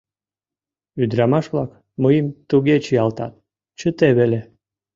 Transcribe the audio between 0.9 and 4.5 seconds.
Ӱдырамаш-влак мыйым туге чиялтат, чыте веле.